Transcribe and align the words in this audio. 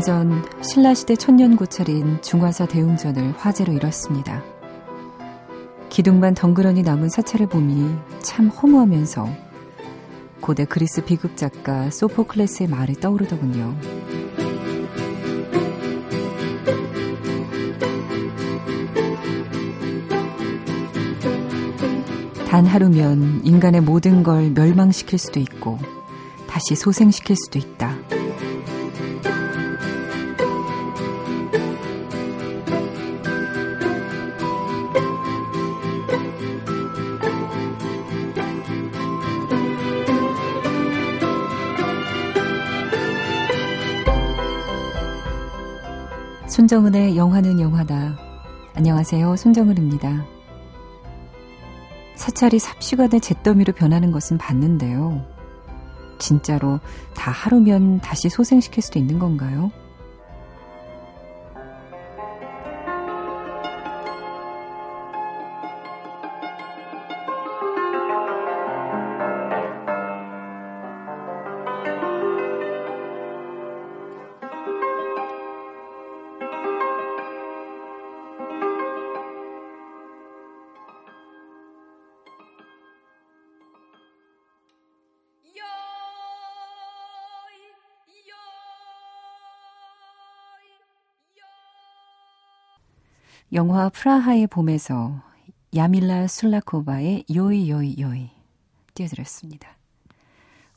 얼마 0.00 0.02
전 0.02 0.42
신라시대 0.62 1.16
천년 1.16 1.56
고찰인 1.56 2.22
중화사 2.22 2.66
대웅전을 2.66 3.34
화재로 3.36 3.74
잃었습니다. 3.74 4.42
기둥만 5.90 6.34
덩그러니 6.34 6.82
남은 6.82 7.10
사찰을 7.10 7.46
보니 7.48 7.94
참 8.20 8.48
허무하면서 8.48 9.28
고대 10.40 10.64
그리스 10.64 11.04
비극 11.04 11.36
작가 11.36 11.90
소포클레스의 11.90 12.68
말이 12.68 12.94
떠오르더군요. 12.94 13.76
단 22.48 22.64
하루면 22.64 23.42
인간의 23.44 23.82
모든 23.82 24.22
걸 24.22 24.50
멸망시킬 24.50 25.18
수도 25.18 25.40
있고 25.40 25.78
다시 26.48 26.74
소생시킬 26.74 27.36
수도 27.36 27.58
있다. 27.58 28.19
손정은의 46.70 47.16
영화는 47.16 47.58
영화다. 47.58 48.16
안녕하세요. 48.74 49.34
손정은입니다. 49.34 50.24
사찰이 52.14 52.60
삽시간에 52.60 53.18
잿더미로 53.18 53.72
변하는 53.72 54.12
것은 54.12 54.38
봤는데요. 54.38 55.26
진짜로 56.20 56.78
다 57.12 57.32
하루면 57.32 58.02
다시 58.02 58.28
소생시킬 58.28 58.84
수도 58.84 59.00
있는 59.00 59.18
건가요? 59.18 59.72
영화 93.52 93.88
프라하의 93.88 94.46
봄에서 94.46 95.22
야밀라 95.74 96.28
술라코바의 96.28 97.24
요이 97.34 97.68
요이 97.68 97.96
요이 98.00 98.30
띄워드렸습니다. 98.94 99.76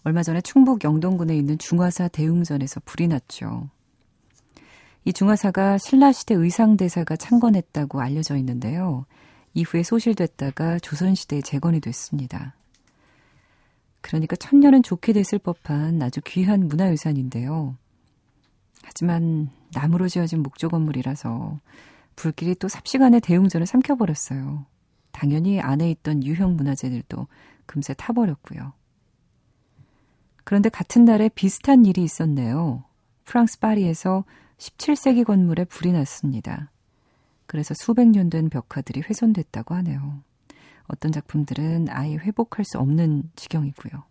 얼마 0.03 0.23
전에 0.23 0.41
충북 0.41 0.83
영동군에 0.83 1.35
있는 1.37 1.57
중화사 1.59 2.07
대웅전에서 2.07 2.81
불이 2.83 3.07
났죠. 3.07 3.69
이 5.05 5.13
중화사가 5.13 5.77
신라시대 5.77 6.33
의상대사가 6.33 7.15
창건했다고 7.15 8.01
알려져 8.01 8.37
있는데요. 8.37 9.05
이후에 9.53 9.83
소실됐다가 9.83 10.79
조선시대에 10.79 11.41
재건이 11.41 11.79
됐습니다. 11.79 12.55
그러니까 14.01 14.35
천년은 14.35 14.81
좋게 14.81 15.13
됐을 15.13 15.37
법한 15.37 16.01
아주 16.01 16.21
귀한 16.25 16.67
문화유산인데요. 16.67 17.77
하지만 18.81 19.49
나무로 19.73 20.09
지어진 20.09 20.41
목조 20.41 20.69
건물이라서 20.69 21.59
불길이 22.15 22.55
또 22.55 22.67
삽시간에 22.67 23.19
대웅전을 23.19 23.65
삼켜버렸어요. 23.65 24.65
당연히 25.11 25.61
안에 25.61 25.89
있던 25.91 26.23
유형 26.23 26.55
문화재들도 26.55 27.27
금세 27.65 27.93
타버렸고요. 27.93 28.73
그런데 30.43 30.69
같은 30.69 31.05
날에 31.05 31.29
비슷한 31.29 31.85
일이 31.85 32.03
있었네요. 32.03 32.83
프랑스 33.23 33.59
파리에서 33.59 34.25
17세기 34.57 35.25
건물에 35.25 35.65
불이 35.65 35.91
났습니다. 35.93 36.71
그래서 37.45 37.73
수백 37.73 38.07
년 38.07 38.29
된 38.29 38.49
벽화들이 38.49 39.01
훼손됐다고 39.01 39.75
하네요. 39.75 40.21
어떤 40.87 41.11
작품들은 41.11 41.87
아예 41.89 42.15
회복할 42.15 42.65
수 42.65 42.77
없는 42.79 43.31
지경이고요. 43.35 44.03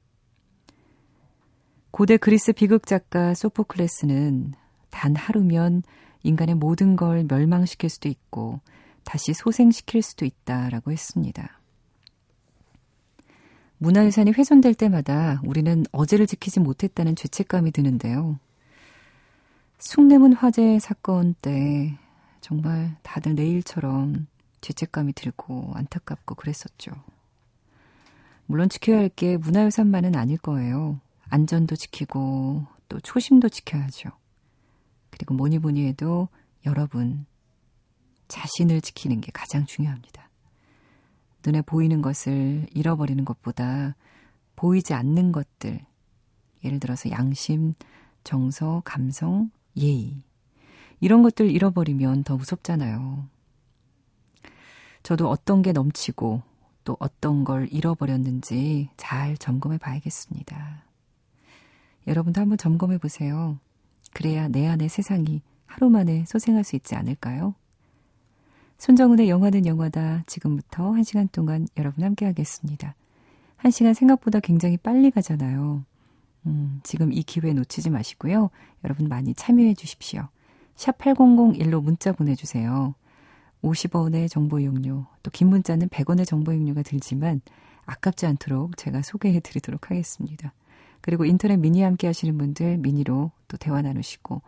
고대 1.91 2.17
그리스 2.17 2.53
비극 2.53 2.87
작가 2.87 3.35
소포클레스는 3.35 4.55
단 4.91 5.15
하루면 5.17 5.83
인간의 6.23 6.55
모든 6.55 6.97
걸 6.97 7.25
멸망시킬 7.29 7.91
수도 7.91 8.09
있고 8.09 8.61
다시 9.05 9.33
소생시킬 9.35 10.03
수도 10.03 10.25
있다라고 10.25 10.93
했습니다. 10.93 11.59
문화유산이 13.79 14.33
훼손될 14.33 14.75
때마다 14.75 15.41
우리는 15.45 15.85
어제를 15.91 16.29
지키지 16.29 16.61
못했다는 16.61 17.17
죄책감이 17.17 17.73
드는데요. 17.73 18.39
숭례문 19.79 20.35
화재 20.35 20.79
사건 20.79 21.35
때 21.43 21.99
정말 22.41 22.95
다들 23.03 23.35
내일처럼 23.35 24.29
죄책감이 24.61 25.15
들고 25.15 25.73
안타깝고 25.75 26.37
그랬었죠. 26.37 26.93
물론 28.47 28.69
지켜야 28.69 28.99
할 28.99 29.09
게 29.09 29.37
문화유산만은 29.37 30.15
아닐 30.15 30.39
거예요. 30.39 31.01
안전도 31.29 31.75
지키고 31.75 32.65
또 32.89 33.01
초심도 33.01 33.49
지켜야죠. 33.49 34.11
그리고 35.13 35.35
뭐니 35.35 35.61
뭐니 35.61 35.87
해도 35.87 36.29
여러분 36.67 37.27
자신을 38.27 38.81
지키는 38.81 39.21
게 39.21 39.31
가장 39.33 39.67
중요합니다. 39.67 40.29
눈에 41.45 41.61
보이는 41.63 42.03
것을 42.03 42.67
잃어버리는 42.73 43.25
것보다 43.25 43.95
보이지 44.57 44.95
않는 44.95 45.33
것들, 45.33 45.85
예를 46.65 46.81
들어서 46.81 47.11
양심, 47.11 47.75
정서, 48.25 48.81
감성, 48.85 49.51
예의. 49.77 50.23
이런 51.01 51.23
것들 51.23 51.51
잃어버리면 51.51 52.25
더 52.25 52.37
무섭잖아요. 52.37 53.29
저도 55.03 55.29
어떤 55.29 55.63
게 55.63 55.73
넘치고 55.73 56.43
또 56.85 56.97
어떤 57.01 57.45
걸 57.45 57.69
잃어버렸는지 57.71 58.89
잘 58.97 59.37
점검해 59.37 59.79
봐야겠습니다. 59.79 60.85
여러분도 62.07 62.41
한번 62.41 62.57
점검해 62.57 62.99
보세요. 62.99 63.59
그래야 64.13 64.49
내 64.49 64.67
안의 64.67 64.89
세상이 64.89 65.43
하루 65.67 65.91
만에 65.91 66.25
소생할 66.27 66.65
수 66.65 66.77
있지 66.77 66.95
않을까요? 66.95 67.55
손정은의 68.79 69.29
영화는 69.29 69.67
영화다. 69.67 70.25
지금부터 70.27 70.93
한 70.93 71.05
시간 71.05 71.29
동안 71.29 71.69
여러분 71.77 72.05
함께 72.05 72.27
하겠습니다. 72.27 72.95
한 73.57 73.71
시간 73.71 73.95
생각보다 73.95 74.41
굉장히 74.41 74.77
빨리 74.77 75.11
가잖아요. 75.11 75.85
음, 76.47 76.81
지금 76.83 77.13
이 77.13 77.23
기회 77.23 77.53
놓치지 77.53 77.91
마시고요. 77.91 78.51
여러분 78.85 79.09
많이 79.09 79.35
참여해 79.35 79.75
주십시오. 79.75 80.29
샵 80.75 80.99
8001로 80.99 81.81
문자 81.83 82.13
보내주세요. 82.13 82.95
50원의 83.63 84.29
정보 84.29 84.59
이용료, 84.59 85.07
또 85.23 85.31
긴 85.31 85.49
문자는 85.49 85.89
100원의 85.89 86.27
정보 86.27 86.53
이용료가 86.53 86.83
들지만 86.83 87.41
아깝지 87.87 88.27
않도록 88.27 88.77
제가 88.77 89.03
소개해 89.03 89.39
드리도록 89.41 89.91
하겠습니다. 89.91 90.53
그리고 91.03 91.25
인터넷 91.25 91.57
미니 91.57 91.83
함께 91.83 92.07
하시는 92.07 92.37
분들 92.39 92.79
미니로 92.79 93.31
또 93.49 93.57
대화 93.59 93.83
나누시고 93.83 94.41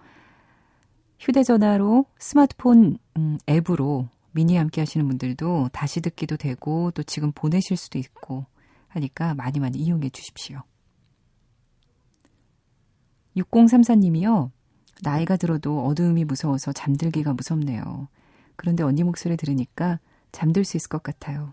휴대전화로 1.19 2.07
스마트폰 2.19 2.99
음, 3.17 3.39
앱으로 3.49 4.09
미니 4.33 4.57
함께 4.57 4.81
하시는 4.81 5.07
분들도 5.07 5.71
다시 5.73 6.01
듣기도 6.01 6.37
되고 6.37 6.91
또 6.93 7.03
지금 7.03 7.33
보내실 7.33 7.77
수도 7.77 7.99
있고 7.99 8.47
하니까 8.89 9.35
많이 9.35 9.61
많이 9.61 9.79
이용해 9.79 10.11
주십시오. 10.11 10.63
6034님이요. 13.37 14.51
나이가 15.03 15.37
들어도 15.37 15.85
어두움이 15.87 16.25
무서워서 16.25 16.73
잠들기가 16.73 17.33
무섭네요. 17.33 18.09
그런데 18.57 18.83
언니 18.83 19.03
목소리 19.03 19.37
들으니까 19.37 19.99
잠들 20.33 20.65
수 20.65 20.77
있을 20.77 20.89
것 20.89 21.03
같아요. 21.03 21.53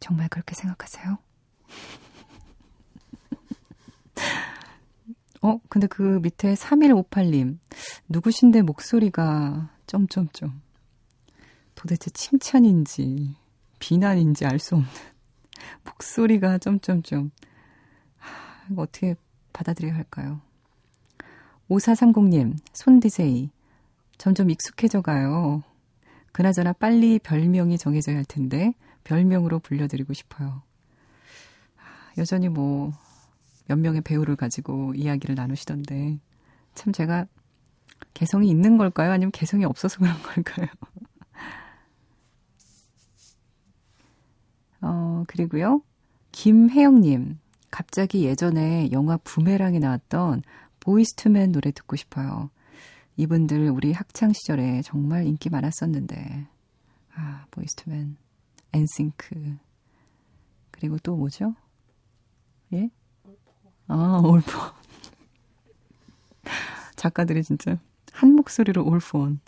정말 0.00 0.28
그렇게 0.28 0.54
생각하세요? 0.54 1.18
어, 5.42 5.58
근데 5.68 5.86
그 5.88 6.20
밑에 6.22 6.54
3158님. 6.54 7.58
누구신데 8.08 8.62
목소리가 8.62 9.70
점점점. 9.86 10.62
도대체 11.74 12.10
칭찬인지 12.10 13.34
비난인지 13.80 14.46
알 14.46 14.58
수 14.58 14.76
없는 14.76 14.88
목소리가 15.84 16.58
점점점. 16.58 17.32
하, 18.18 18.70
이거 18.70 18.82
어떻게 18.82 19.16
받아들여야 19.52 19.94
할까요? 19.94 20.40
5430님, 21.68 22.56
손 22.72 23.00
디제이. 23.00 23.50
점점 24.18 24.50
익숙해져 24.50 25.00
가요. 25.02 25.64
그나저나 26.30 26.72
빨리 26.74 27.18
별명이 27.18 27.78
정해져야 27.78 28.16
할 28.16 28.24
텐데 28.24 28.74
별명으로 29.04 29.58
불려드리고 29.58 30.12
싶어요. 30.12 30.62
여전히 32.18 32.48
뭐 32.48 32.92
몇 33.72 33.78
명의 33.78 34.02
배우를 34.02 34.36
가지고 34.36 34.92
이야기를 34.94 35.34
나누시던데 35.34 36.18
참 36.74 36.92
제가 36.92 37.24
개성이 38.12 38.50
있는 38.50 38.76
걸까요? 38.76 39.12
아니면 39.12 39.32
개성이 39.32 39.64
없어서 39.64 39.98
그런 39.98 40.14
걸까요? 40.22 40.66
어, 44.82 45.24
그리고요. 45.26 45.80
김혜영님, 46.32 47.38
갑자기 47.70 48.24
예전에 48.24 48.90
영화 48.92 49.16
부메랑에 49.16 49.78
나왔던 49.78 50.42
Boyz 50.78 51.14
II 51.14 51.29
Men 51.29 51.52
노래 51.52 51.70
듣고 51.70 51.96
싶어요. 51.96 52.50
이분들 53.16 53.70
우리 53.70 53.92
학창 53.92 54.34
시절에 54.34 54.82
정말 54.82 55.26
인기 55.26 55.48
많았었는데. 55.48 56.46
아, 57.14 57.46
Boyz 57.50 57.74
II 57.76 57.90
Men, 57.90 58.18
NSYNC. 58.74 59.56
그리고 60.72 60.98
또 60.98 61.16
뭐죠? 61.16 61.54
예? 62.74 62.90
아, 63.88 64.20
All-4. 64.24 64.52
작가들이 66.96 67.42
진짜 67.42 67.78
한 68.12 68.34
목소리로 68.34 68.84
All-4-One. 68.84 69.40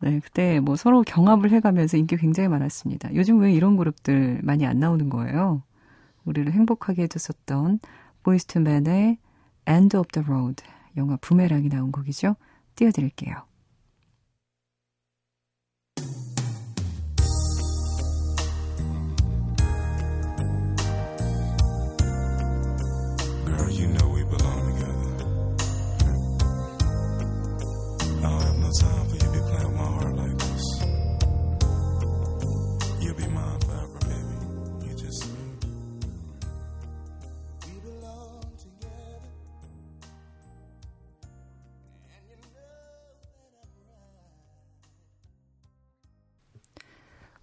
네, 0.00 0.20
그때 0.20 0.60
뭐 0.60 0.76
서로 0.76 1.02
경합을 1.02 1.50
해가면서 1.50 1.96
인기 1.96 2.16
굉장히 2.16 2.48
많았습니다. 2.48 3.14
요즘 3.14 3.40
왜 3.40 3.52
이런 3.52 3.76
그룹들 3.76 4.40
많이 4.42 4.66
안 4.66 4.78
나오는 4.78 5.10
거예요? 5.10 5.62
우리를 6.24 6.50
행복하게 6.52 7.02
해줬었던 7.02 7.80
보이스투맨의 8.22 9.18
End 9.68 9.96
of 9.96 10.08
the 10.12 10.26
Road 10.26 10.64
영화 10.96 11.16
부메랑이 11.20 11.68
나온 11.68 11.92
곡이죠. 11.92 12.36
띄워드릴게요. 12.76 13.49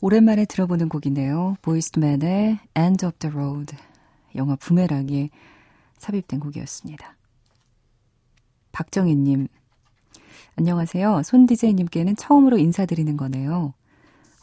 오랜만에 0.07 0.45
들어보는 0.45 0.87
곡이네요. 0.87 1.57
보이스맨의 1.61 2.59
End 2.77 3.05
of 3.05 3.17
the 3.19 3.35
Road. 3.35 3.75
영화 4.35 4.55
부메랑에 4.55 5.29
삽입된 5.97 6.39
곡이었습니다. 6.39 7.17
박정희님, 8.71 9.49
안녕하세요. 10.55 11.23
손 11.25 11.45
디제이님께는 11.45 12.15
처음으로 12.15 12.57
인사드리는 12.57 13.17
거네요. 13.17 13.73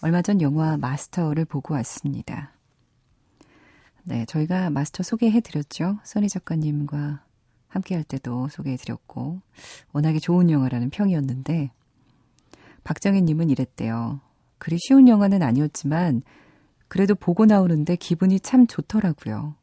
얼마 0.02 0.20
전 0.20 0.42
영화 0.42 0.76
마스터를 0.76 1.46
보고 1.46 1.72
왔습니다. 1.72 2.52
네, 4.02 4.26
저희가 4.26 4.68
마스터 4.68 5.02
소개해드렸죠. 5.02 5.98
써니 6.04 6.28
작가님과 6.28 7.24
함께 7.68 7.94
할 7.94 8.04
때도 8.04 8.48
소개해드렸고, 8.48 9.40
워낙에 9.94 10.18
좋은 10.18 10.50
영화라는 10.50 10.90
평이었는데, 10.90 11.70
박정희님은 12.84 13.48
이랬대요. 13.48 14.20
그리 14.64 14.78
쉬운 14.78 15.08
영화는 15.08 15.42
아니었지만 15.42 16.22
그래도 16.88 17.14
보고 17.14 17.44
나오는데 17.44 17.96
기분이 17.96 18.40
참 18.40 18.66
좋더라고요. 18.66 19.56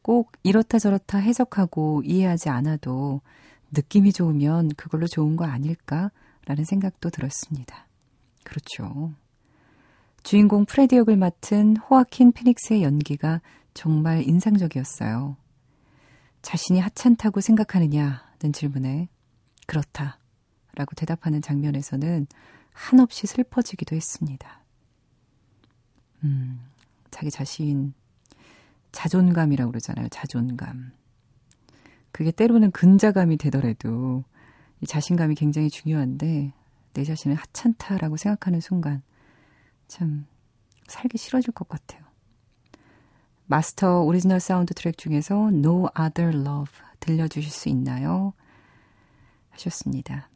꼭 0.00 0.32
이렇다 0.42 0.78
저렇다 0.78 1.18
해석하고 1.18 2.00
이해하지 2.06 2.48
않아도 2.48 3.20
느낌이 3.70 4.14
좋으면 4.14 4.70
그걸로 4.78 5.06
좋은 5.06 5.36
거 5.36 5.44
아닐까라는 5.44 6.64
생각도 6.64 7.10
들었습니다. 7.10 7.86
그렇죠. 8.42 9.12
주인공 10.22 10.64
프레디 10.64 10.96
역을 10.96 11.18
맡은 11.18 11.76
호아킨 11.76 12.32
피닉스의 12.32 12.82
연기가 12.82 13.42
정말 13.74 14.26
인상적이었어요. 14.26 15.36
자신이 16.40 16.80
하찮다고 16.80 17.42
생각하느냐는 17.42 18.54
질문에 18.54 19.10
그렇다 19.66 20.18
라고 20.76 20.94
대답하는 20.94 21.42
장면에서는 21.42 22.26
한없이 22.72 23.26
슬퍼지기도 23.26 23.96
했습니다. 23.96 24.60
음, 26.24 26.60
자기 27.10 27.30
자신, 27.30 27.94
자존감이라고 28.92 29.70
그러잖아요. 29.70 30.08
자존감. 30.08 30.92
그게 32.12 32.30
때로는 32.30 32.70
근자감이 32.72 33.36
되더라도 33.36 34.24
이 34.80 34.86
자신감이 34.86 35.34
굉장히 35.34 35.70
중요한데 35.70 36.52
내 36.92 37.04
자신을 37.04 37.36
하찮다라고 37.36 38.16
생각하는 38.16 38.60
순간 38.60 39.02
참 39.86 40.26
살기 40.88 41.18
싫어질 41.18 41.52
것 41.52 41.68
같아요. 41.68 42.02
마스터 43.46 44.00
오리지널 44.02 44.40
사운드 44.40 44.74
트랙 44.74 44.96
중에서 44.96 45.48
No 45.48 45.88
Other 45.98 46.36
Love 46.36 46.72
들려주실 47.00 47.50
수 47.50 47.68
있나요? 47.68 48.32
하셨습니다. 49.50 50.28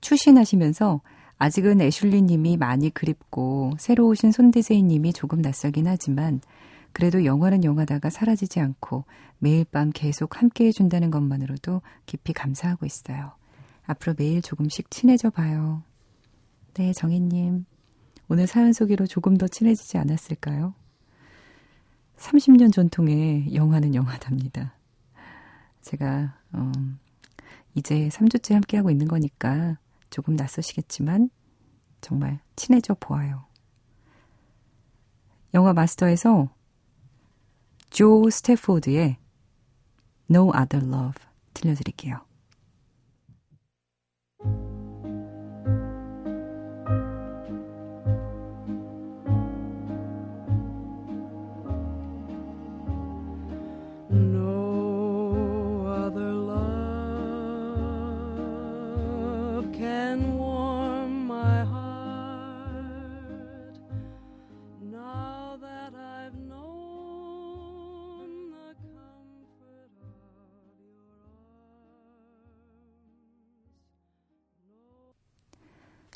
추신하시면서 0.00 1.00
아직은 1.38 1.80
애슐리 1.80 2.22
님이 2.22 2.56
많이 2.56 2.90
그립고 2.90 3.72
새로 3.78 4.06
오신 4.08 4.32
손디제이 4.32 4.82
님이 4.82 5.12
조금 5.12 5.40
낯설긴 5.40 5.86
하지만 5.86 6.40
그래도 6.92 7.24
영화는 7.24 7.64
영화다가 7.64 8.08
사라지지 8.08 8.60
않고 8.60 9.04
매일 9.38 9.64
밤 9.64 9.90
계속 9.90 10.40
함께 10.40 10.66
해준다는 10.66 11.10
것만으로도 11.10 11.82
깊이 12.06 12.32
감사하고 12.32 12.86
있어요. 12.86 13.32
앞으로 13.84 14.14
매일 14.16 14.40
조금씩 14.40 14.90
친해져 14.90 15.28
봐요. 15.30 15.82
네, 16.74 16.92
정혜님. 16.92 17.66
오늘 18.28 18.46
사연 18.46 18.72
소개로 18.72 19.06
조금 19.06 19.36
더 19.36 19.46
친해지지 19.46 19.98
않았을까요? 19.98 20.74
30년 22.16 22.72
전통의 22.72 23.54
영화는 23.54 23.94
영화답니다. 23.94 24.74
제가, 25.82 26.38
어, 26.52 26.72
이제 27.74 28.08
3주째 28.08 28.54
함께하고 28.54 28.90
있는 28.90 29.08
거니까 29.08 29.76
조금 30.14 30.36
낯서시겠지만 30.36 31.28
정말 32.00 32.38
친해져 32.54 32.94
보아요. 32.94 33.46
영화 35.54 35.72
마스터에서 35.72 36.54
조 37.90 38.30
스태포드의 38.30 39.16
No 40.30 40.52
Other 40.54 40.86
Love 40.86 41.20
들려드릴게요. 41.52 42.24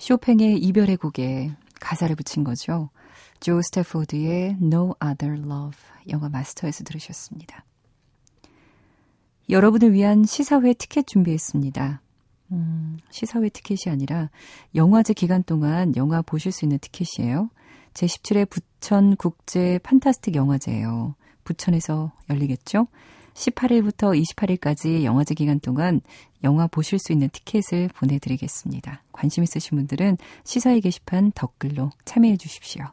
쇼팽의 0.09 0.57
이별의 0.57 0.97
곡에 0.97 1.55
가사를 1.81 2.17
붙인 2.17 2.43
거죠. 2.43 2.88
조 3.41 3.61
스태포드의 3.61 4.57
No 4.62 4.95
Other 5.05 5.38
Love 5.38 5.79
영화 6.09 6.31
마스터에서 6.31 6.83
들으셨습니다. 6.83 7.67
여러분을 9.50 9.93
위한 9.93 10.25
시사회 10.25 10.73
티켓 10.73 11.07
준비했습니다. 11.07 12.00
음, 12.53 12.97
시사회 13.11 13.50
티켓이 13.50 13.93
아니라 13.93 14.31
영화제 14.75 15.12
기간 15.12 15.43
동안 15.43 15.95
영화 15.95 16.23
보실 16.23 16.53
수 16.53 16.65
있는 16.65 16.79
티켓이에요. 16.79 17.50
제17회 17.93 18.49
부천 18.49 19.15
국제 19.17 19.79
판타스틱 19.83 20.37
영화제예요. 20.37 21.17
부천에서 21.45 22.12
열리겠죠? 22.31 22.87
18일부터 23.38 24.21
28일까지 24.21 25.04
영화제 25.04 25.35
기간 25.35 25.61
동안 25.61 26.00
영화 26.45 26.66
보실 26.66 26.99
수 26.99 27.12
있는 27.12 27.28
티켓을 27.30 27.88
보내드리겠습니다. 27.95 29.02
관심 29.12 29.45
있으신 29.45 29.76
분들은 29.76 30.18
시사회 30.45 30.80
게시판 30.80 31.33
댓글로 31.33 31.90
참여해 32.04 32.37
주십시오. 32.37 32.85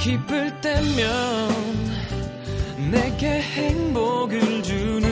기쁠 0.00 0.60
때면 0.60 1.48
내게 2.90 3.40
행복을 3.40 4.62
주는 4.64 5.11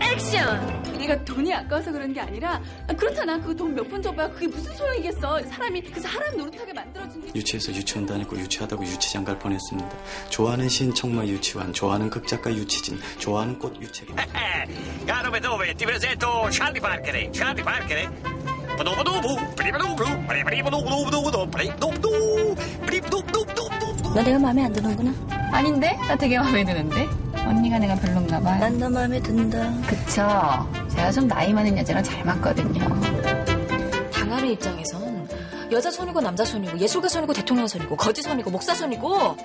액션! 0.00 0.82
내가 0.98 1.24
돈이 1.24 1.54
아까워서 1.54 1.92
그런 1.92 2.12
게 2.12 2.20
아니라 2.20 2.60
아, 2.88 2.92
그렇잖아. 2.92 3.40
그 3.40 3.54
돈 3.56 3.67
몇 3.67 3.87
번 3.87 4.02
줘봐야 4.02 4.28
그게 4.30 4.46
무슨 4.48 4.74
소용이겠어? 4.76 5.40
사람이 5.44 5.80
그 5.82 6.00
사람 6.00 6.36
노릇하게 6.36 6.72
만들어준 6.72 7.24
게 7.26 7.32
유치해서 7.38 7.72
유치원 7.72 8.06
다니고 8.06 8.36
유치하다고 8.36 8.84
유치장 8.84 9.24
갈 9.24 9.38
뻔했습니다. 9.38 9.88
좋아하는 10.28 10.68
시인 10.68 10.92
청마 10.94 11.24
유치원 11.24 11.72
좋아하는 11.72 12.10
극작가 12.10 12.52
유치진 12.52 12.98
좋아하는 13.18 13.58
꽃 13.58 13.80
유채비 13.80 14.12
Caro 15.06 15.40
dove 15.40 15.74
ti 15.76 15.86
presento 15.86 16.50
Charlie 16.50 16.80
Parker 16.80 17.30
Charlie 17.32 17.64
Parker 17.64 18.08
너 24.14 24.22
내가 24.22 24.38
마음에 24.38 24.64
안 24.64 24.72
드는구나. 24.72 25.12
아닌데? 25.52 25.96
나 26.06 26.16
되게 26.16 26.38
마음에 26.38 26.64
드는데 26.64 27.08
언니가 27.48 27.78
내가 27.78 27.94
별론가 27.96 28.40
봐 28.40 28.58
난 28.58 28.78
너 28.78 28.88
마음에 28.90 29.20
든다. 29.20 29.72
그쵸 29.86 30.68
제가 30.90 31.10
좀 31.12 31.26
나이 31.28 31.52
많은 31.52 31.76
여자랑 31.78 32.02
잘 32.02 32.24
맞거든요 32.24 32.80
당하는 34.12 34.48
입장에선 34.50 35.28
여자 35.72 35.90
손이고 35.90 36.20
남자 36.20 36.44
손이고 36.44 36.78
예술가 36.78 37.08
손이고 37.08 37.32
대통령 37.32 37.66
손이고 37.66 37.96
거지 37.96 38.22
손이고 38.22 38.50
목사 38.50 38.74
손이고 38.74 39.36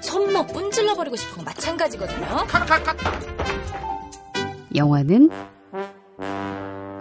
손목 0.00 0.48
뿜질러 0.52 0.94
버리고 0.94 1.16
싶은 1.16 1.36
건 1.36 1.44
마찬가지거든요. 1.44 2.26
영화는 4.74 5.30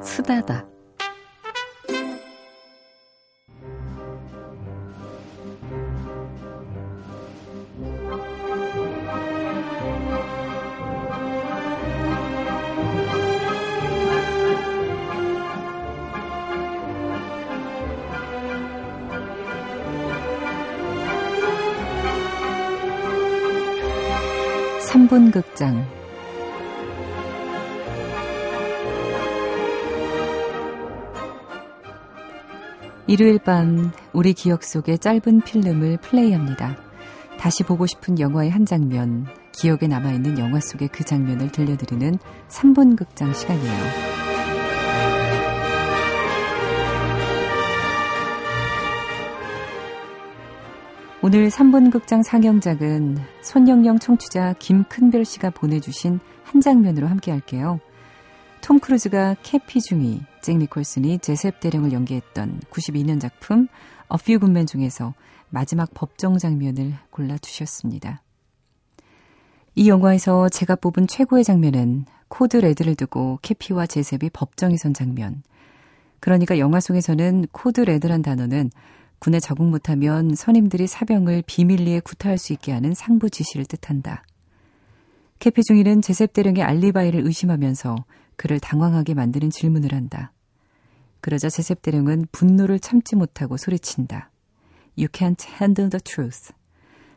수다다. 0.03 0.65
삼분 24.91 25.31
극장 25.31 25.87
일요일 33.07 33.39
밤 33.39 33.93
우리 34.11 34.33
기억 34.33 34.65
속의 34.65 34.99
짧은 34.99 35.43
필름을 35.45 35.99
플레이합니다. 36.01 36.75
다시 37.39 37.63
보고 37.63 37.85
싶은 37.85 38.19
영화의 38.19 38.49
한 38.49 38.65
장면, 38.65 39.27
기억에 39.53 39.87
남아있는 39.87 40.37
영화 40.37 40.59
속의 40.59 40.89
그 40.89 41.05
장면을 41.05 41.53
들려드리는 41.53 42.19
3분 42.49 42.97
극장 42.97 43.31
시간이에요. 43.33 44.20
오늘 51.23 51.49
3분 51.49 51.91
극장 51.91 52.23
상영작은 52.23 53.15
손영영 53.43 53.99
청취자 53.99 54.55
김큰별 54.57 55.23
씨가 55.23 55.51
보내주신 55.51 56.19
한 56.43 56.61
장면으로 56.61 57.07
함께 57.07 57.29
할게요. 57.29 57.79
톰 58.61 58.79
크루즈가 58.79 59.35
캐피 59.43 59.81
중위, 59.81 60.21
잭 60.41 60.57
니콜슨이 60.57 61.19
제셉 61.19 61.59
대령을 61.59 61.91
연기했던 61.91 62.61
92년 62.71 63.21
작품 63.21 63.67
A 64.11 64.17
Few 64.19 64.39
Good 64.39 64.49
Men 64.49 64.65
중에서 64.65 65.13
마지막 65.49 65.93
법정 65.93 66.39
장면을 66.39 66.95
골라주셨습니다. 67.11 68.23
이 69.75 69.89
영화에서 69.89 70.49
제가 70.49 70.75
뽑은 70.75 71.05
최고의 71.05 71.43
장면은 71.43 72.05
Code 72.29 72.57
Red를 72.57 72.95
두고 72.95 73.37
캐피와 73.43 73.85
제셉이 73.85 74.31
법정에 74.31 74.75
선 74.75 74.95
장면. 74.95 75.43
그러니까 76.19 76.57
영화 76.57 76.79
속에서는 76.79 77.45
Code 77.51 77.81
Red란 77.81 78.23
단어는 78.23 78.71
군에 79.21 79.39
적응 79.39 79.69
못하면 79.69 80.33
선임들이 80.33 80.87
사병을 80.87 81.43
비밀리에 81.45 81.99
구타할 81.99 82.39
수 82.39 82.53
있게 82.53 82.71
하는 82.71 82.95
상부 82.95 83.29
지시를 83.29 83.65
뜻한다. 83.65 84.23
캐피 85.37 85.61
중위는 85.61 86.01
제셉 86.01 86.33
대령의 86.33 86.63
알리바이를 86.63 87.23
의심하면서 87.23 88.03
그를 88.35 88.59
당황하게 88.59 89.13
만드는 89.13 89.51
질문을 89.51 89.93
한다. 89.93 90.31
그러자 91.19 91.49
제셉 91.49 91.83
대령은 91.83 92.25
분노를 92.31 92.79
참지 92.79 93.15
못하고 93.15 93.57
소리친다. 93.57 94.31
You 94.97 95.07
can't 95.07 95.47
handle 95.61 95.91
the 95.91 96.01
truth. 96.01 96.51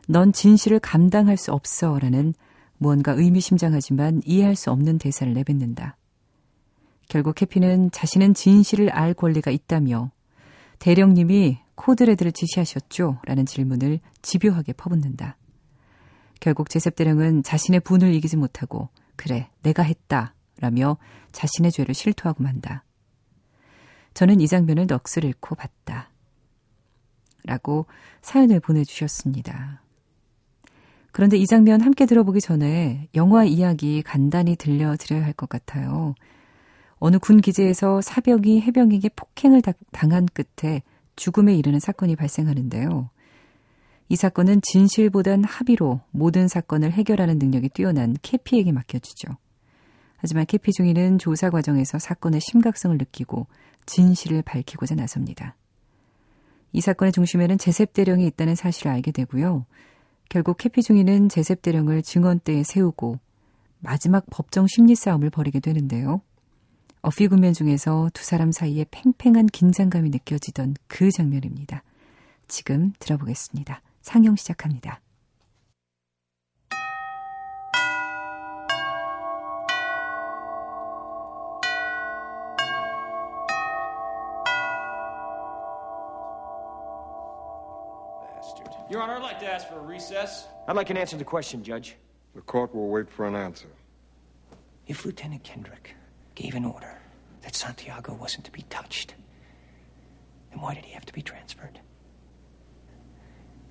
넌 0.07 0.31
진실을 0.31 0.79
감당할 0.79 1.37
수 1.37 1.51
없어. 1.51 1.97
라는 1.97 2.35
무언가 2.77 3.13
의미심장하지만 3.13 4.21
이해할 4.25 4.55
수 4.55 4.69
없는 4.69 4.99
대사를 4.99 5.33
내뱉는다. 5.33 5.97
결국 7.09 7.33
캐피는 7.33 7.89
자신은 7.89 8.35
진실을 8.35 8.91
알 8.91 9.15
권리가 9.15 9.49
있다며 9.49 10.11
대령님이 10.77 11.64
코드레드를 11.75 12.31
지시하셨죠? 12.31 13.19
라는 13.25 13.45
질문을 13.45 13.99
집요하게 14.21 14.73
퍼붓는다. 14.73 15.37
결국 16.39 16.69
제셉 16.69 16.95
대령은 16.95 17.43
자신의 17.43 17.81
분을 17.81 18.13
이기지 18.13 18.37
못하고 18.37 18.89
그래 19.15 19.49
내가 19.61 19.83
했다 19.83 20.33
라며 20.59 20.97
자신의 21.31 21.71
죄를 21.71 21.93
실토하고 21.93 22.43
만다. 22.43 22.83
저는 24.13 24.39
이 24.41 24.47
장면을 24.47 24.87
넋을 24.87 25.25
잃고 25.25 25.55
봤다. 25.55 26.09
라고 27.43 27.85
사연을 28.21 28.59
보내주셨습니다. 28.59 29.81
그런데 31.11 31.37
이 31.37 31.45
장면 31.45 31.81
함께 31.81 32.05
들어보기 32.05 32.41
전에 32.41 33.07
영화 33.15 33.43
이야기 33.45 34.01
간단히 34.01 34.55
들려드려야 34.55 35.23
할 35.23 35.33
것 35.33 35.47
같아요. 35.47 36.15
어느 36.97 37.19
군 37.19 37.39
기지에서 37.41 38.01
사병이 38.01 38.61
해병에게 38.61 39.09
폭행을 39.15 39.61
당한 39.91 40.25
끝에 40.25 40.81
죽음에 41.15 41.55
이르는 41.55 41.79
사건이 41.79 42.15
발생하는데요. 42.15 43.09
이 44.09 44.15
사건은 44.15 44.61
진실보단 44.61 45.43
합의로 45.43 46.01
모든 46.11 46.47
사건을 46.47 46.91
해결하는 46.91 47.39
능력이 47.39 47.69
뛰어난 47.69 48.15
캐피에게 48.21 48.71
맡겨지죠. 48.71 49.29
하지만 50.17 50.45
캐피 50.45 50.71
중위는 50.71 51.17
조사 51.17 51.49
과정에서 51.49 51.99
사건의 51.99 52.41
심각성을 52.41 52.95
느끼고 52.97 53.47
진실을 53.85 54.41
밝히고자 54.43 54.95
나섭니다. 54.95 55.55
이 56.71 56.81
사건의 56.81 57.11
중심에는 57.13 57.57
제셉 57.57 57.93
대령이 57.93 58.25
있다는 58.27 58.55
사실을 58.55 58.91
알게 58.91 59.11
되고요. 59.11 59.65
결국 60.29 60.57
캐피 60.57 60.81
중위는 60.81 61.29
제셉 61.29 61.61
대령을 61.61 62.01
증언대에 62.01 62.63
세우고 62.63 63.19
마지막 63.79 64.25
법정 64.29 64.67
심리 64.67 64.95
싸움을 64.95 65.29
벌이게 65.29 65.59
되는데요. 65.59 66.21
어피구면 67.05 67.53
중에서 67.53 68.09
두 68.15 68.23
사람 68.23 68.51
사이에 68.51 68.83
팽팽한 68.89 69.45
긴장감이 69.45 70.09
느껴지던 70.09 70.73
그 70.87 71.11
장면입니다. 71.11 71.83
지금 72.47 72.93
들어보겠습니다. 72.97 73.81
상영 74.01 74.35
시작합니다. 74.37 75.01
Your 88.89 89.01
Honor, 89.01 89.17
I'd 89.17 89.23
like 89.23 89.39
to 89.39 89.47
ask 89.47 89.67
for 89.67 89.79
a 89.79 89.83
recess. 89.83 90.47
I'd 90.67 90.75
like 90.75 90.89
an 90.89 90.97
answer 90.97 91.17
to 91.17 91.23
the 91.23 91.25
question, 91.25 91.63
Judge. 91.63 91.97
The 92.33 92.41
court 92.41 92.73
will 92.73 92.89
wait 92.89 93.09
for 93.09 93.27
an 93.27 93.35
answer. 93.35 93.67
If 94.87 95.05
Lieutenant 95.05 95.43
Kendrick 95.43 95.95
gave 96.35 96.55
an 96.55 96.65
order 96.65 96.97
that 97.41 97.55
Santiago 97.55 98.13
wasn't 98.13 98.45
to 98.45 98.51
be 98.51 98.63
touched, 98.63 99.15
then 100.51 100.61
why 100.61 100.73
did 100.73 100.85
he 100.85 100.93
have 100.93 101.05
to 101.05 101.13
be 101.13 101.21
transferred? 101.21 101.79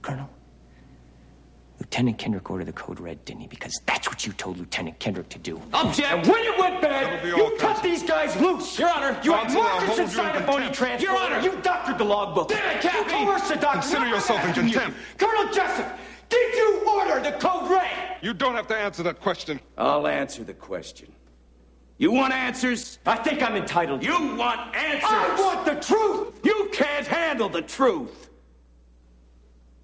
Colonel, 0.02 0.28
Lieutenant 1.80 2.18
Kendrick 2.18 2.50
ordered 2.50 2.66
the 2.66 2.73
code 2.73 3.00
red, 3.00 3.25
didn't 3.25 3.42
he? 3.42 3.47
Because 3.47 3.80
that's 3.87 4.09
what 4.09 4.26
you 4.26 4.33
told 4.35 4.59
Lieutenant 4.59 4.99
Kendrick 4.99 5.28
to 5.30 5.38
do. 5.38 5.61
Object! 5.73 6.09
And 6.09 6.26
when 6.26 6.42
it 6.42 6.59
went 6.59 6.80
bad, 6.80 7.26
you 7.26 7.56
cut 7.59 7.83
these 7.83 8.02
guys 8.02 8.37
loose! 8.40 8.78
Your 8.78 8.90
Honor! 8.90 9.18
You 9.23 9.33
had 9.33 9.42
Counsel, 9.42 9.62
I'll 9.62 9.80
Marcus 9.80 9.99
inside 9.99 10.37
in 10.37 10.42
a 10.42 10.47
phony 10.47 10.71
transfer. 10.71 11.09
Your 11.09 11.18
Honor! 11.18 11.40
You 11.40 11.61
doctored 11.62 11.99
the 11.99 12.04
logbook. 12.04 12.49
Did 12.49 12.59
I, 12.59 12.78
Cappy? 12.78 13.18
You 13.18 13.26
coerced 13.26 13.49
the 13.49 13.56
doctor. 13.56 13.80
Consider 13.80 14.06
yourself 14.06 14.42
in 14.44 14.50
asking 14.50 14.68
you. 14.68 14.75
contempt. 14.75 14.99
Colonel 15.18 15.52
Jessup, 15.52 15.99
did 16.28 16.54
you 16.54 16.88
order 16.88 17.21
the 17.21 17.33
code 17.38 17.71
red? 17.71 18.18
You 18.23 18.35
don't 18.35 18.54
have 18.54 18.66
to 18.68 18.76
answer 18.76 19.02
that 19.02 19.21
question. 19.21 19.59
I'll 19.76 20.06
answer 20.06 20.44
the 20.44 20.54
question. 20.54 21.12
You 21.96 22.10
want 22.10 22.32
answers? 22.32 22.98
I 23.06 23.16
think 23.16 23.42
I'm 23.42 23.54
entitled. 23.54 24.02
You 24.02 24.34
want 24.36 24.74
answers? 24.74 25.04
I 25.04 25.36
want 25.38 25.64
the 25.64 25.74
truth! 25.76 26.40
You 26.42 26.68
can't 26.72 27.06
handle 27.06 27.48
the 27.48 27.62
truth. 27.62 28.30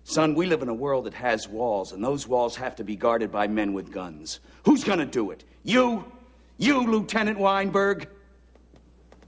Son, 0.03 0.35
we 0.35 0.47
live 0.47 0.63
in 0.63 0.69
a 0.69 0.75
world 0.75 1.05
that 1.05 1.15
has 1.15 1.49
walls, 1.49 1.93
and 1.93 2.03
those 2.03 2.27
walls 2.27 2.57
have 2.57 2.75
to 2.77 2.85
be 2.85 2.97
guarded 2.97 3.31
by 3.31 3.47
men 3.47 3.73
with 3.73 3.93
guns. 3.93 4.41
Who's 4.65 4.83
gonna 4.83 5.07
do 5.07 5.31
it? 5.31 5.45
You? 5.63 6.05
You, 6.59 6.85
Lieutenant 6.91 7.39
Weinberg? 7.39 8.09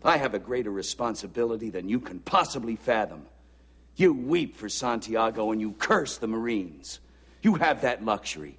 I 0.04 0.16
have 0.16 0.34
a 0.34 0.40
greater 0.40 0.72
responsibility 0.72 1.70
than 1.70 1.88
you 1.88 2.00
can 2.00 2.18
possibly 2.18 2.74
fathom. 2.74 3.26
You 3.94 4.12
weep 4.12 4.56
for 4.56 4.68
Santiago 4.68 5.52
and 5.52 5.60
you 5.60 5.72
curse 5.72 6.18
the 6.18 6.26
Marines. 6.26 6.98
You 7.42 7.54
have 7.54 7.82
that 7.82 8.04
luxury. 8.04 8.58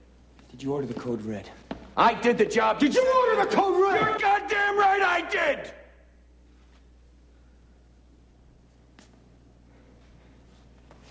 Did 0.61 0.67
you 0.67 0.73
order 0.73 0.85
the 0.85 0.93
code 0.93 1.23
red? 1.23 1.49
I 1.97 2.13
did 2.13 2.37
the 2.37 2.45
job. 2.45 2.77
Did 2.77 2.93
you 2.93 3.03
order 3.03 3.43
the 3.43 3.55
code 3.55 3.81
red? 3.81 3.99
You're 3.99 4.19
goddamn 4.19 4.77
right 4.77 5.01
I 5.01 5.27
did! 5.27 5.73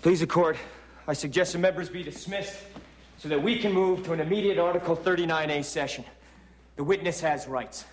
Please, 0.01 0.21
the 0.21 0.25
court, 0.25 0.55
I 1.05 1.11
suggest 1.11 1.51
the 1.51 1.59
members 1.59 1.89
be 1.89 2.01
dismissed 2.01 2.63
so 3.17 3.27
that 3.27 3.43
we 3.43 3.59
can 3.59 3.73
move 3.73 4.05
to 4.05 4.13
an 4.13 4.21
immediate 4.21 4.57
Article 4.57 4.95
39A 4.95 5.65
session. 5.65 6.05
The 6.77 6.85
witness 6.85 7.19
has 7.19 7.45
rights. 7.45 7.83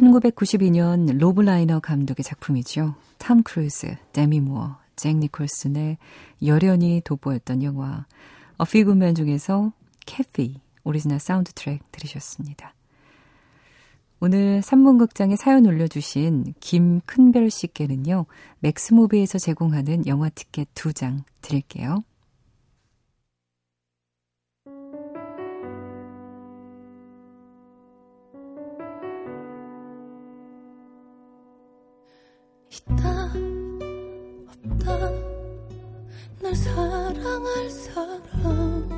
(1992년) 0.00 1.18
로브 1.18 1.42
라이너 1.42 1.78
감독의 1.80 2.24
작품이죠. 2.24 2.94
탐 3.18 3.42
크루즈, 3.42 3.96
데미 4.12 4.40
무어, 4.40 4.76
잭 4.96 5.16
니콜슨의 5.16 5.98
열연이 6.44 7.02
돋보였던 7.04 7.62
영화 7.62 8.06
Men 8.58 9.14
중에서 9.14 9.72
캐피 10.06 10.60
오리지널 10.84 11.20
사운드 11.20 11.52
트랙 11.52 11.80
들으셨습니다. 11.92 12.74
오늘 14.20 14.60
3분 14.60 14.98
극장에 14.98 15.36
사연 15.36 15.66
올려주신 15.66 16.54
김큰별 16.60 17.50
씨께는요. 17.50 18.26
맥스무비에서 18.60 19.38
제공하는 19.38 20.06
영화 20.06 20.28
티켓 20.28 20.68
2장 20.74 21.24
드릴게요. 21.40 22.04
있다 32.70 33.32
없다. 34.46 35.10
날 36.40 36.54
사랑할 36.54 37.70
사람. 37.70 38.88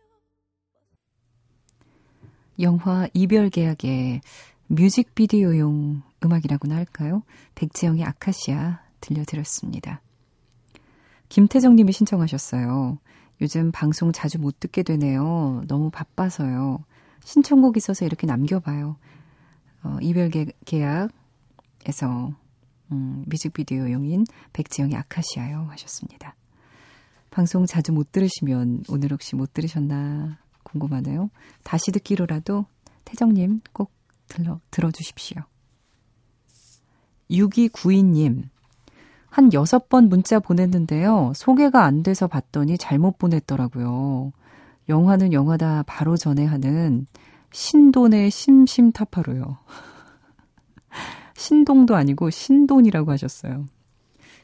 영화 2.59 3.07
이별 3.13 3.49
계약의 3.49 4.21
뮤직비디오용 4.71 6.01
음악이라고나 6.23 6.75
할까요? 6.75 7.23
백지영의 7.55 8.05
아카시아 8.05 8.79
들려드렸습니다. 9.01 10.01
김태정 11.27 11.75
님이 11.75 11.91
신청하셨어요. 11.91 12.97
요즘 13.41 13.71
방송 13.73 14.13
자주 14.13 14.39
못 14.39 14.61
듣게 14.61 14.83
되네요. 14.83 15.63
너무 15.67 15.89
바빠서요. 15.89 16.85
신청곡 17.23 17.75
있어서 17.75 18.05
이렇게 18.05 18.25
남겨봐요. 18.27 18.95
어, 19.83 19.97
이별 20.01 20.29
계약에서 20.63 22.33
음, 22.93 23.25
뮤직비디오용인 23.27 24.25
백지영의 24.53 24.95
아카시아요 24.95 25.67
하셨습니다. 25.71 26.35
방송 27.29 27.65
자주 27.65 27.91
못 27.91 28.13
들으시면 28.13 28.83
오늘 28.87 29.11
혹시 29.11 29.35
못 29.35 29.53
들으셨나 29.53 30.37
궁금하네요. 30.63 31.29
다시 31.63 31.91
듣기로라도 31.91 32.65
태정님 33.03 33.59
꼭 33.73 34.00
들러, 34.31 34.59
들어주십시오. 34.71 35.41
6292님, 37.29 38.43
한 39.29 39.53
여섯 39.53 39.89
번 39.89 40.09
문자 40.09 40.39
보냈는데요. 40.39 41.33
소개가 41.35 41.83
안 41.83 42.01
돼서 42.01 42.27
봤더니 42.27 42.77
잘못 42.77 43.17
보냈더라고요. 43.17 44.31
영화는 44.89 45.33
영화다 45.33 45.83
바로 45.83 46.17
전에 46.17 46.45
하는 46.45 47.07
신돈의 47.51 48.31
심심타파로요. 48.31 49.57
신동도 51.35 51.95
아니고 51.95 52.29
신돈이라고 52.29 53.11
하셨어요. 53.11 53.65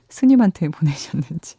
스님한테 0.10 0.67
보내셨는지. 0.69 1.58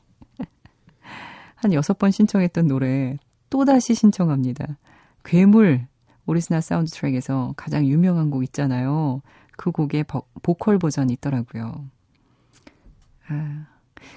한 1.54 1.72
여섯 1.72 1.98
번 1.98 2.10
신청했던 2.10 2.66
노래 2.66 3.18
또다시 3.50 3.94
신청합니다. 3.94 4.78
괴물 5.24 5.86
오리지널 6.28 6.62
사운드 6.62 6.90
트랙에서 6.90 7.54
가장 7.56 7.84
유명한 7.84 8.30
곡 8.30 8.44
있잖아요. 8.44 9.22
그 9.56 9.72
곡의 9.72 10.04
버, 10.04 10.22
보컬 10.42 10.78
버전이 10.78 11.12
있더라고요. 11.14 11.84
아, 13.28 13.66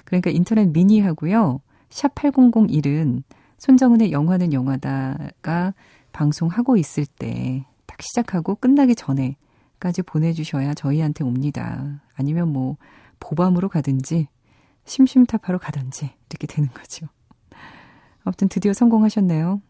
그러니까 0.04 0.30
인터넷 0.30 0.66
미니하고요. 0.66 1.60
샵 1.90 2.14
8001은 2.14 3.24
손정은의 3.58 4.12
영화는 4.12 4.52
영화다가 4.52 5.74
방송하고 6.12 6.76
있을 6.76 7.06
때 7.06 7.64
딱 7.92 8.00
시작하고 8.00 8.54
끝나기 8.54 8.94
전에까지 8.94 10.02
보내주셔야 10.06 10.72
저희한테 10.72 11.24
옵니다. 11.24 12.00
아니면 12.14 12.50
뭐 12.50 12.78
보밤으로 13.20 13.68
가든지 13.68 14.28
심심타파로 14.86 15.58
가든지 15.58 16.10
이렇게 16.30 16.46
되는 16.46 16.70
거죠. 16.70 17.06
아무튼 18.24 18.48
드디어 18.48 18.72
성공하셨네요. 18.72 19.60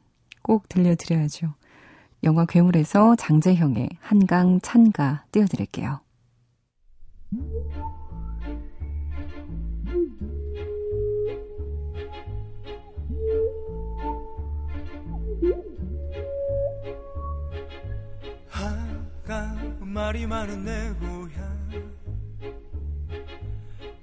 꼭 0.42 0.68
들려드려야죠. 0.68 1.54
영화 2.24 2.44
괴물에서 2.44 3.16
장재형의 3.16 3.88
한강 4.00 4.60
찬가 4.60 5.24
띄워드릴게요. 5.32 6.00
한강 18.48 19.92
말이 19.92 20.26
많은 20.26 20.64
내 20.64 20.92
고향 20.92 21.42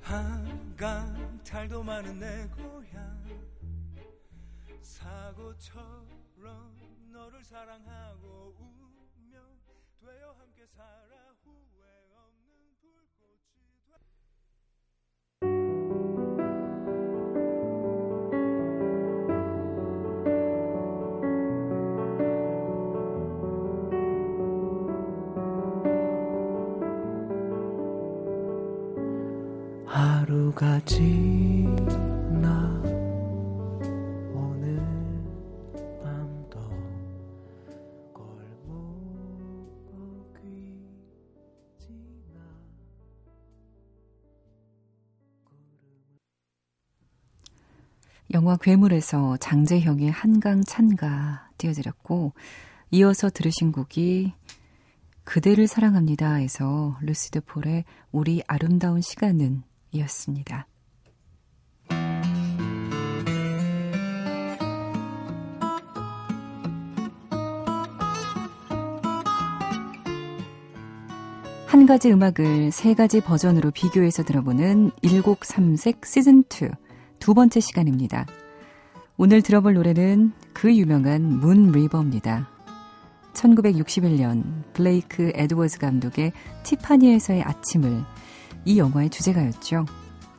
한강 0.02 1.40
탈도 1.46 1.82
많은 1.84 2.20
내 2.20 2.48
고향 2.48 3.24
사고처럼 4.82 6.79
너를 7.30 7.44
사랑하고 7.44 8.56
운명 8.58 9.44
되어 10.00 10.32
함께 10.34 10.66
살아 10.66 11.36
후회 11.44 11.86
없는 12.16 12.76
불꽃이 12.82 13.38
돼. 13.86 13.94
하루가 29.86 30.80
지 30.86 31.68
괴물에서 48.62 49.38
장재형의 49.38 50.12
한강 50.12 50.64
찬가 50.64 51.50
띄워드렸고 51.58 52.34
이어서 52.92 53.30
들으신 53.30 53.72
곡이 53.72 54.34
그대를 55.24 55.68
사랑합니다에서 55.68 56.98
루시드 57.02 57.42
폴의 57.42 57.86
우리 58.12 58.42
아름다운 58.48 59.02
시간은 59.02 59.64
이었습니다. 59.92 60.68
한 71.68 71.86
가지 71.86 72.12
음악을 72.12 72.72
세 72.72 72.96
가지 72.96 73.22
버전으로 73.22 73.72
비교해서 73.72 74.24
들어보는 74.24 74.92
일곡 75.02 75.46
삼색 75.46 76.06
시즌 76.06 76.44
2 76.44 76.70
두 77.20 77.34
번째 77.34 77.60
시간입니다. 77.60 78.26
오늘 79.22 79.42
들어볼 79.42 79.74
노래는 79.74 80.32
그 80.54 80.74
유명한 80.74 81.22
문 81.22 81.74
리버입니다. 81.74 82.48
1961년 83.34 84.64
블레이크 84.72 85.34
에드워즈 85.36 85.78
감독의 85.80 86.32
티파니에서의 86.64 87.44
아침을 87.44 88.02
이 88.64 88.80
영화의 88.80 89.10
주제가였죠. 89.10 89.86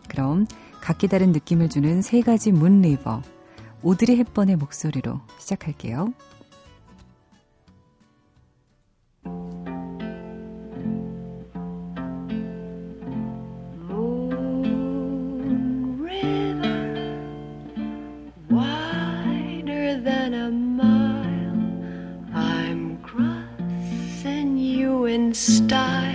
그럼 0.09 0.47
각기 0.81 1.09
다른 1.09 1.33
느낌을 1.33 1.69
주는 1.69 2.01
세 2.01 2.23
가지 2.23 2.53
문 2.53 2.81
리버 2.81 3.21
오드리 3.83 4.17
헵번의 4.17 4.57
목소리로 4.57 5.21
시작할게요. 5.37 6.15
Style 25.35 26.10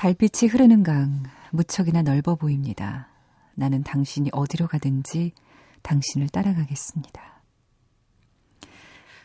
달빛이 0.00 0.48
흐르는 0.50 0.82
강, 0.82 1.24
무척이나 1.50 2.00
넓어 2.00 2.34
보입니다. 2.34 3.08
나는 3.54 3.82
당신이 3.82 4.30
어디로 4.32 4.66
가든지 4.66 5.32
당신을 5.82 6.30
따라가겠습니다. 6.30 7.42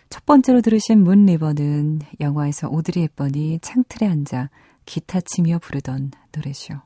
첫 0.09 0.25
번째로 0.25 0.59
들으신 0.59 1.01
문 1.01 1.27
리버는 1.27 2.01
영화에서 2.19 2.67
오드리 2.67 3.03
헵번이 3.03 3.59
창틀에 3.61 4.05
앉아 4.05 4.49
기타 4.83 5.21
치며 5.21 5.59
부르던 5.59 6.11
노래죠. 6.35 6.81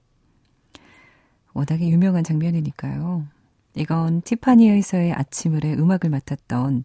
워낙에 1.54 1.90
유명한 1.90 2.24
장면이니까요. 2.24 3.26
이건 3.74 4.22
티파니에서의 4.22 5.14
아침을의 5.14 5.80
음악을 5.80 6.12
맡았던 6.12 6.84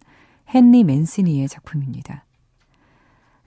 헨리 0.55 0.85
맨시니의 0.85 1.49
작품입니다. 1.49 2.25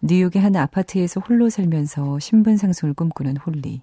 뉴욕의 0.02 0.42
한 0.42 0.56
아파트에서 0.56 1.20
홀로 1.20 1.50
살면서 1.50 2.20
신분 2.20 2.58
상승을 2.58 2.94
꿈꾸는 2.94 3.38
홀리. 3.38 3.82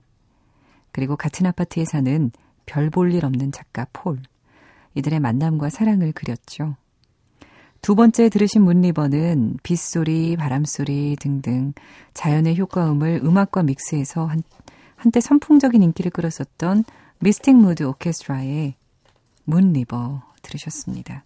그리고 0.92 1.16
같은 1.16 1.46
아파트에 1.46 1.85
사는 1.85 2.31
별 2.66 2.90
볼 2.90 3.12
일 3.12 3.24
없는 3.24 3.53
작가 3.53 3.87
폴. 3.92 4.18
이들의 4.94 5.18
만남과 5.20 5.70
사랑을 5.70 6.12
그렸죠. 6.12 6.77
두 7.83 7.94
번째 7.96 8.29
들으신 8.29 8.62
Moon 8.62 8.92
River는 8.92 9.59
빗소리, 9.62 10.37
바람소리 10.37 11.16
등등 11.20 11.74
자연의 12.14 12.57
효과음을 12.59 13.20
음악과 13.22 13.62
믹스해서 13.64 14.24
한, 14.24 14.42
한때 14.96 15.20
선풍적인 15.20 15.83
인기를 15.83 16.11
끌었었던 16.11 16.85
미스틱 17.18 17.57
무드 17.57 17.83
오케스트라의 17.83 18.77
Moon 19.45 19.79
River 19.79 20.23
들으셨습니다. 20.42 21.24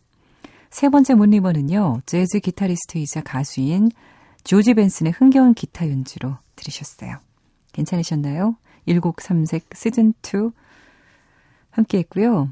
세 0.71 0.89
번째 0.89 1.15
Moon 1.15 1.37
River는요, 1.37 2.03
재즈 2.07 2.41
기타리스트이자 2.41 3.23
가수인 3.23 3.91
조지 4.49 4.73
벤슨의 4.73 5.13
흥겨운 5.13 5.53
기타 5.53 5.87
연주로 5.91 6.39
들으셨어요. 6.57 7.19
괜찮으셨나요? 7.75 8.57
1곡3색 8.87 9.69
시즌2 9.69 10.55
함께 11.69 11.99
했고요. 11.99 12.49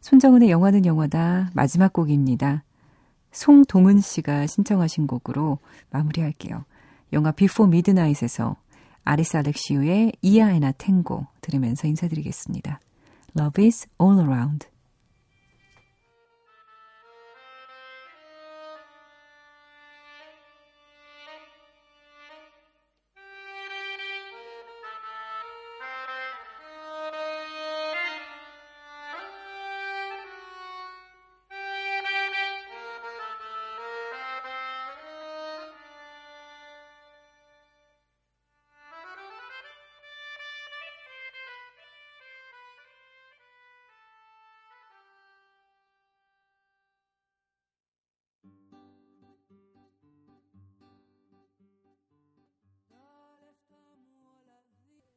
손정은의 0.00 0.48
영화는 0.50 0.86
영화다 0.86 1.50
마지막 1.54 1.92
곡입니다. 1.92 2.62
송동은 3.32 4.00
씨가 4.00 4.46
신청하신 4.46 5.08
곡으로 5.08 5.58
마무리할게요. 5.90 6.64
영화 7.12 7.32
Before 7.32 7.66
Midnight에서 7.66 8.54
아리스 9.02 9.36
알렉시우의 9.36 10.12
Για 10.22 10.46
ένα 10.46 10.70
τάνγκο 10.70 11.26
들으면서 11.40 11.88
인사드리겠습니다. 11.88 12.78
Love 13.36 13.64
is 13.64 13.88
all 14.00 14.20
around. 14.20 14.71